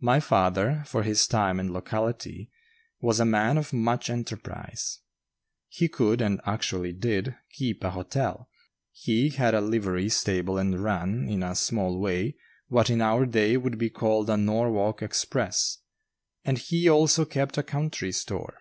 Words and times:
My 0.00 0.18
father, 0.18 0.82
for 0.84 1.04
his 1.04 1.28
time 1.28 1.60
and 1.60 1.72
locality, 1.72 2.50
was 3.00 3.20
a 3.20 3.24
man 3.24 3.56
of 3.56 3.72
much 3.72 4.10
enterprise. 4.10 4.98
He 5.68 5.86
could, 5.86 6.20
and 6.20 6.40
actually 6.44 6.92
did, 6.92 7.36
"keep 7.52 7.84
a 7.84 7.90
hotel"; 7.90 8.48
he 8.90 9.28
had 9.28 9.54
a 9.54 9.60
livery 9.60 10.08
stable 10.08 10.58
and 10.58 10.82
ran, 10.82 11.28
in 11.28 11.44
a 11.44 11.54
small 11.54 12.00
way, 12.00 12.34
what 12.66 12.90
in 12.90 13.00
our 13.00 13.24
day 13.26 13.56
would 13.56 13.78
be 13.78 13.90
called 13.90 14.28
a 14.28 14.36
Norwalk 14.36 15.02
Express; 15.02 15.78
and 16.44 16.58
he 16.58 16.88
also 16.90 17.24
kept 17.24 17.56
a 17.56 17.62
country 17.62 18.10
store. 18.10 18.58